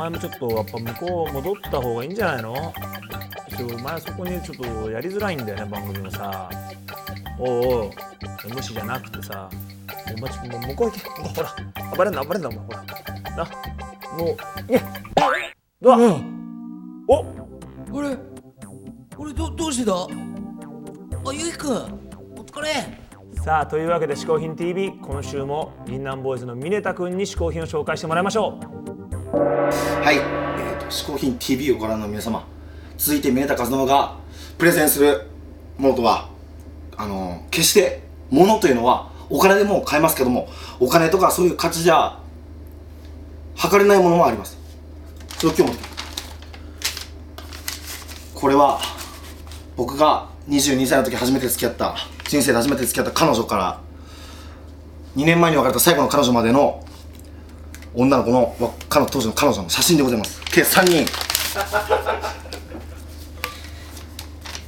[0.00, 2.72] 前もちょっとやっぱ向こう戻った方がいいんじゃないの？
[3.54, 6.48] ちょお前そこにちょっとやりづらいんだよね番組もさ。
[7.38, 7.90] おうおう。
[8.54, 9.50] 無視じゃなくてさ。
[10.16, 11.00] お前ちょっともう向こう行け。
[11.36, 11.54] ほら
[11.96, 12.82] 暴れんな暴れんなお前ほら。
[13.36, 13.44] な
[14.16, 14.80] もういや
[15.82, 15.98] うわ
[17.08, 17.26] お
[17.98, 18.16] あれ
[19.18, 19.94] 俺どどうしてだ？
[19.94, 20.06] あ
[21.34, 21.76] ゆうきくんお
[22.44, 22.72] 疲れ。
[23.44, 28.79] さあというわけで「嗜好品 TV」今週も銀杏ボーイズの峰田君に嗜好品を紹介してもらいましょう
[29.32, 32.44] はい、えーと、嗜好品 TV をご覧の皆様
[32.98, 34.16] 続いて峰田和信が
[34.58, 35.28] プレゼンする
[35.78, 36.28] ものとは
[36.96, 40.48] あの決して物というのはお金でも買えますけども
[40.80, 42.18] お金とかそういう価値じゃ
[43.54, 44.58] 測れないものもあります。
[45.38, 45.78] それを今日
[48.34, 48.80] これは
[49.76, 53.80] 僕が22歳の時初めて付き合った人生で初めて付き合った彼女から
[55.14, 56.84] 2年前に別れた最後の彼女までの
[57.94, 58.54] 女の子の
[58.88, 60.40] 彼女当時の彼女の写真でございます。
[60.44, 61.06] 計3人。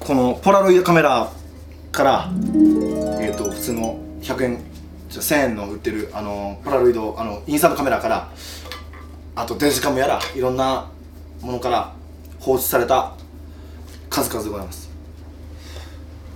[0.00, 1.30] このポラロイドカメラ
[1.92, 2.30] から
[3.20, 4.58] えっ、と普通の100円
[5.08, 8.28] じゃ1000円の売ってるあのポラロイドあのインサートカメラから
[9.36, 10.90] あとデジカメやらいろんな
[11.40, 11.92] ものから
[12.40, 13.14] 放出された
[14.10, 14.90] 数々でございます。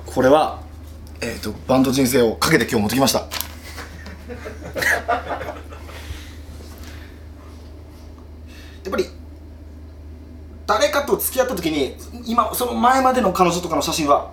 [0.06, 0.61] これは
[1.21, 3.27] えっ、とバンド人生をかけて今日持ってきましたや
[8.89, 9.06] っぱり
[10.67, 14.33] 誰かと付き合った時に今その前までの彼女とかの写真は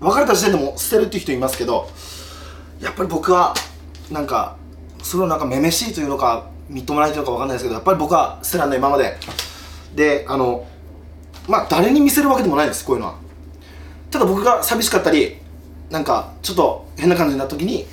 [0.00, 1.88] 別れた時点でも捨てるっていう人いますけど
[2.80, 3.54] やっぱり僕は
[4.10, 4.56] なんか
[5.02, 9.16] それをなんかめめしいというのかみっともないというのかわかんないですけどやっぱり僕は捨てらんない今まで。
[9.94, 10.66] であの
[11.46, 13.18] まあ誰に見せるわけでもないですこういうのは。
[14.10, 15.36] ただ僕が寂しかったり
[15.90, 17.86] なんかちょっと変な感じになった時に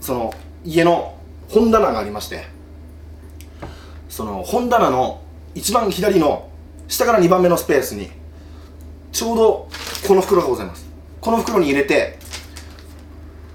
[0.00, 1.16] その家の
[1.48, 2.46] 本棚がありまして
[4.08, 5.23] その本棚の
[5.54, 6.50] 一番左の
[6.88, 8.10] 下から2番目のスペースに
[9.12, 9.68] ちょうど
[10.06, 10.84] この袋がございます。
[11.20, 12.18] この袋に入れて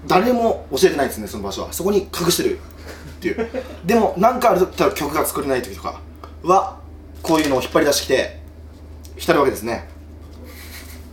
[0.06, 1.72] 誰も教えてないですねその場所は。
[1.72, 3.50] そこに隠してるっていう。
[3.84, 6.00] でも何かある時は曲が作れない時とか
[6.42, 6.80] は
[7.22, 8.40] こういうのを引っ張り出してきて
[9.18, 9.86] 浸るわけですね。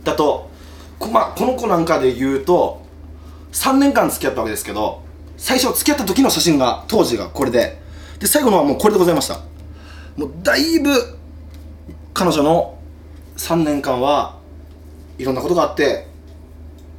[0.04, 0.50] だと
[0.98, 2.82] こ,、まあ、この子なんかで言うと
[3.52, 5.02] 3年間付き合ったわけですけど
[5.36, 7.86] 最初付き合った時の写真が当時がこれで。
[8.18, 9.40] で最後のはもうこれでございました。
[10.18, 10.90] もうだいぶ
[12.12, 12.76] 彼女の
[13.36, 14.36] 3年間は
[15.16, 16.08] いろんなことがあって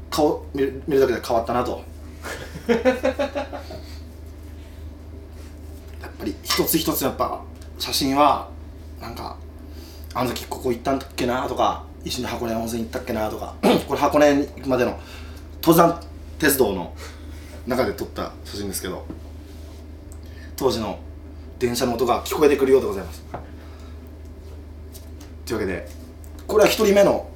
[0.10, 1.84] 顔見る見るだけで変わったなと。
[2.70, 2.80] やっ
[6.18, 7.42] ぱり一つ一つやっぱ
[7.78, 8.48] 写真は
[9.02, 9.36] なんか
[10.14, 13.56] あの時ここ行ったんだっけなとか一緒に箱根温泉行ったっけなとか
[13.88, 14.98] これ箱根に行くまでの
[15.62, 16.02] 登山
[16.38, 16.94] 鉄道の
[17.68, 19.06] 中で撮った写真ですけど
[20.56, 21.00] 当時の
[21.60, 23.24] 電車の音が聞こえてくるようでございます。
[25.46, 25.88] というわけで
[26.48, 27.30] これは一人目の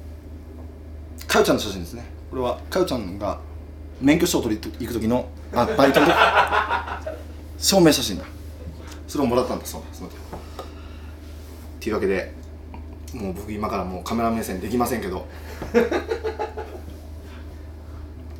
[1.26, 2.04] かよちゃんの写真ですね。
[2.30, 3.38] これはかよちゃんが
[4.00, 6.06] 免許証を取りに行く時のあバイトの
[7.58, 8.24] 証明写真だ。
[9.06, 10.16] それをもらったんだそうだその時。
[10.16, 10.18] っ
[11.80, 12.32] ていうわけで
[13.12, 15.26] もう僕今からもうカメラ目線できませんけど。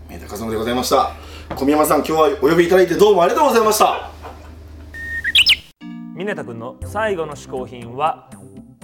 [0.08, 1.12] 三田和信でございました。
[1.54, 4.13] 小宮山さん今日はお呼びいただいてどうもありがとうございました。
[6.24, 8.30] 峰田君の最後の嗜好品は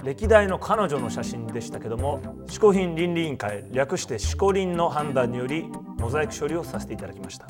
[0.03, 5.65] 歴代の彼女の写真でしたけども嗜好品倫理委員会略して嗜好倫の判断により
[5.97, 7.47] モザイク処理をさせていただきました。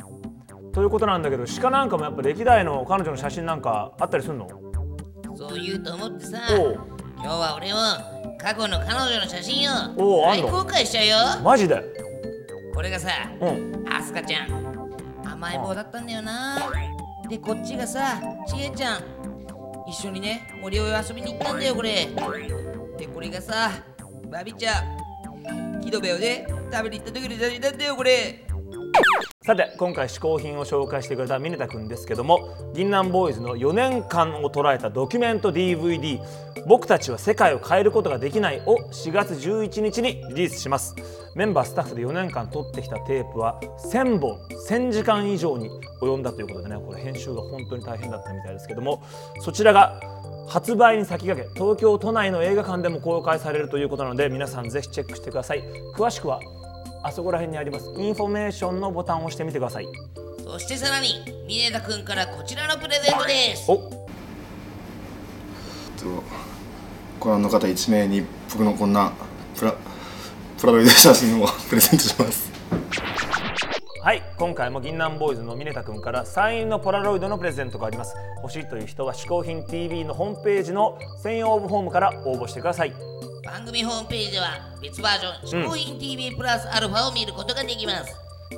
[0.72, 4.47] ということなんだけど鹿なんかもやっぱ歴代の彼女の写真なんかあったりするの？
[5.35, 6.40] そう言うと思ってさ
[7.18, 11.03] 今日は俺も過去の彼女の写真を大公開しちゃ
[11.35, 11.44] うよ。
[11.44, 11.84] マジで？
[12.73, 13.09] これがさ
[13.41, 13.85] うん。
[13.94, 16.72] アスカちゃん甘えん坊だったんだよな。
[17.28, 19.02] でこっちがさちえちゃん
[19.91, 22.07] 一緒にね森を遊びに行ったんだよこれ。
[22.97, 23.72] でこれがさ
[24.31, 28.47] バビちゃん木戸部をね食べに行った時の写真なんだよこれ。
[29.43, 36.22] さて今回嗜好品を紹介してくれた峰田君ですけども銀杏ボーイズの4年間を捉えたドキュメント DVD
[36.67, 40.96] 「僕たちは世界を変えることができない」を4月11日にリリースします。
[41.35, 43.59] メンバースタッフで4年間撮ってきたテープは
[43.91, 44.40] 1000本
[44.70, 45.70] 1000時間以上に
[46.02, 49.02] 及んだということでねこれ編集が本当に大変だったみたいですけども
[49.40, 50.00] そちらが
[50.48, 55.64] 発売に先駆け東京都内の映画館でも公開されるということなので皆さんぜひチェックしてください。
[55.96, 56.40] 詳しくは
[57.03, 59.88] あそこら辺にありますインフォメーションのボタンを押してみてください。
[60.44, 61.08] そしてさらに
[61.47, 63.72] 峯田くんからこちらのプレゼントです。
[63.72, 63.78] お。
[63.78, 63.92] と
[67.20, 69.12] ご覧の方1名に僕のこんな
[69.56, 69.76] プラ
[70.59, 72.50] プラロイド写真を プレゼントします
[74.03, 78.16] はい今回も銀杏ボーイズのミネタ君からサインのポラロイドのプレゼントがあります。
[78.38, 82.94] 欲しいという人は嗜好品 TV のホームページの専用オブフォームから応募してください。
[83.46, 84.48] 番組ホームページでは
[84.82, 88.16] 別バージョン「嗜好品 TV プラスアルファ」を見ることができます。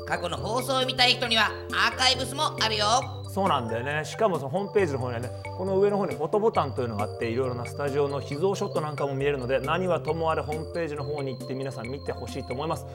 [0.08, 3.23] 過去の放送を見たい人にはアーカイブスもあるよ。
[3.34, 4.06] そうなんだよね。
[4.06, 5.28] しかもそのホームページの方にはね
[5.58, 12.86] この上の方にフォトボタンというのがあっていろいろなスタジオの秘蔵ショットなんかも見れるので何はともあれホームページの方に行って皆さん見てほしいと思います。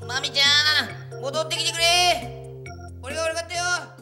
[0.06, 2.64] まみちゃん戻ってきてくれ。
[3.02, 3.94] 俺が悪かったよ。